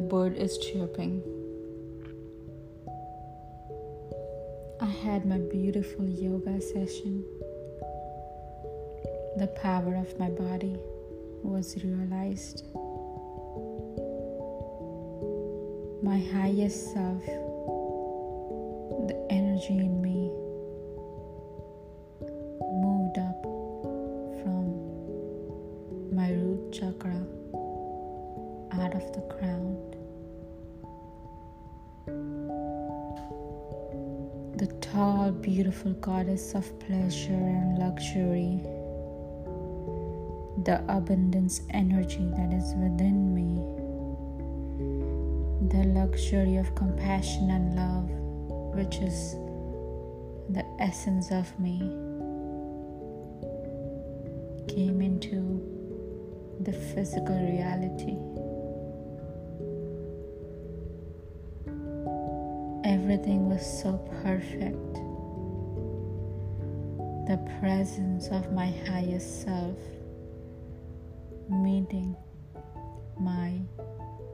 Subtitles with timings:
[0.00, 1.22] the bird is chirping.
[4.80, 7.22] I had my beautiful yoga session.
[9.36, 10.74] The power of my body
[11.42, 12.64] was realized.
[16.02, 17.26] My highest self,
[19.06, 20.30] the energy in me,
[22.86, 23.42] moved up
[24.40, 24.64] from
[26.16, 27.20] my root chakra
[28.80, 29.96] out of the ground.
[34.58, 38.60] The tall, beautiful goddess of pleasure and luxury,
[40.64, 43.60] the abundance energy that is within me,
[45.68, 48.10] the luxury of compassion and love,
[48.74, 49.34] which is
[50.48, 51.78] the essence of me,
[54.68, 55.60] came into
[56.60, 57.99] the physical reality.
[63.10, 64.94] Everything was so perfect.
[67.26, 69.76] The presence of my highest self
[71.48, 72.14] meeting
[73.18, 73.62] my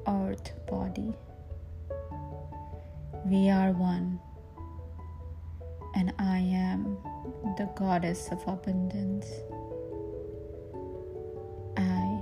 [0.06, 1.14] earth body.
[3.24, 4.20] We are one,
[5.94, 6.98] and I am
[7.56, 9.26] the goddess of abundance.
[11.78, 12.20] I,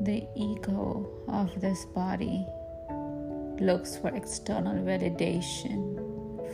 [0.00, 2.44] the ego of this body
[3.60, 5.96] looks for external validation,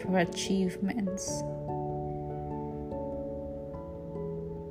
[0.03, 1.43] for achievements.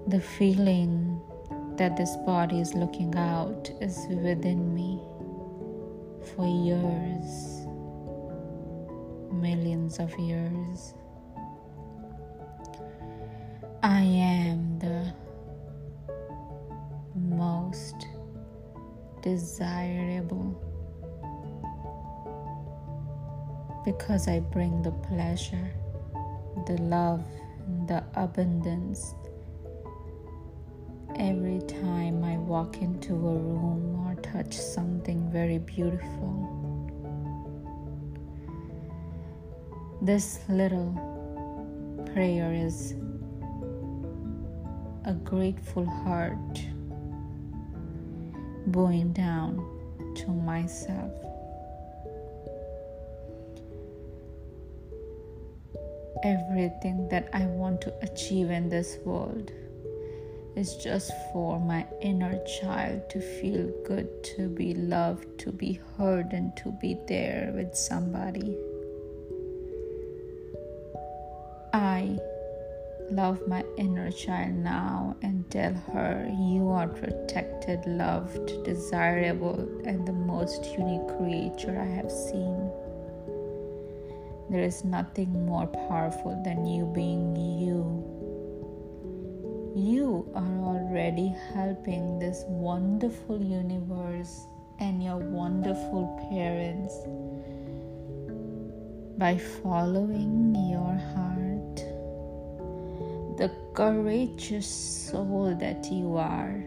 [0.08, 1.22] The feeling
[1.78, 5.00] that this body is looking out is within me
[6.36, 7.66] for years,
[9.32, 10.94] millions of years.
[13.82, 15.14] I am the
[17.16, 18.08] most
[19.22, 20.69] desirable
[23.86, 25.74] because I bring the pleasure,
[26.68, 27.24] the love,
[27.88, 29.14] the abundance
[31.16, 36.56] every time I walk into a room or touch something very beautiful.
[40.02, 40.94] This little
[42.14, 42.94] prayer is
[45.06, 46.36] a grateful heart
[48.68, 49.58] bowing down
[50.16, 51.12] to myself.
[56.24, 59.52] Everything that I want to achieve in this world
[60.56, 66.34] is just for my inner child to feel good, to be loved, to be heard,
[66.34, 68.58] and to be there with somebody.
[71.72, 72.18] I
[73.12, 80.14] love my inner child now and tell her you are protected, loved, desirable, and the
[80.14, 82.72] most unique creature I have seen.
[84.50, 87.86] There is nothing more powerful than you being you.
[89.76, 94.48] You are already helping this wonderful universe
[94.80, 96.96] and your wonderful parents
[99.20, 101.76] by following your heart.
[103.38, 106.64] The courageous soul that you are.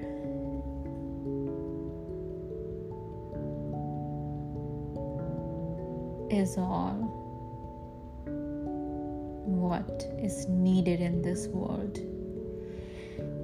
[6.30, 7.21] Is all
[9.44, 11.98] what is needed in this world.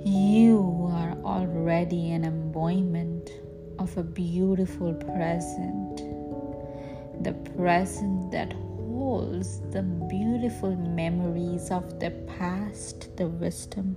[0.05, 3.31] You are already an embodiment
[3.79, 5.99] of a beautiful present,
[7.23, 13.97] the present that holds the beautiful memories of the past, the wisdom,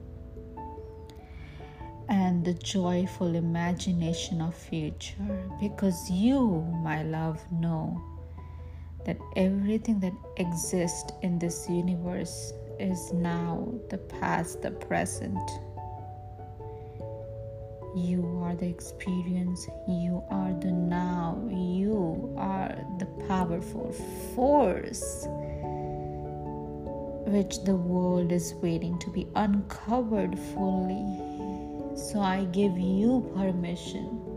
[2.09, 8.01] and the joyful imagination of future because you, my love, know
[9.05, 15.51] that everything that exists in this universe is now the past, the present.
[17.95, 23.91] You are the experience, you are the now, you are the powerful
[24.35, 25.27] force
[27.27, 31.05] which the world is waiting to be uncovered fully.
[31.95, 34.30] So I give you permission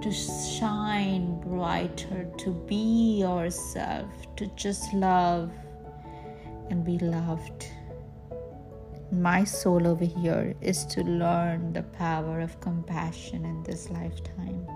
[0.00, 5.52] to shine brighter, to be yourself, to just love
[6.70, 7.66] and be loved.
[9.12, 14.66] My soul over here is to learn the power of compassion in this lifetime.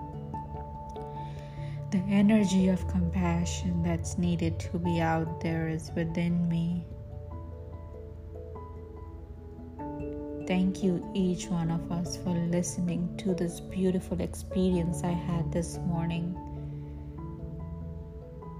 [1.91, 6.85] The energy of compassion that's needed to be out there is within me.
[10.47, 15.79] Thank you, each one of us, for listening to this beautiful experience I had this
[15.79, 16.37] morning.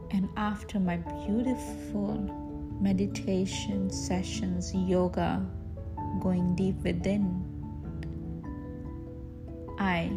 [0.09, 2.17] And after my beautiful
[2.81, 5.45] meditation sessions, yoga,
[6.21, 7.43] going deep within,
[9.77, 10.09] I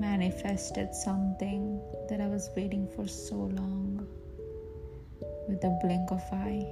[0.00, 4.04] manifested something that I was waiting for so long
[5.48, 6.66] with a blink of eye.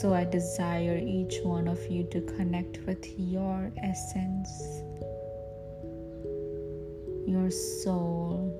[0.00, 4.50] So I desire each one of you to connect with your essence,
[7.26, 8.51] your soul,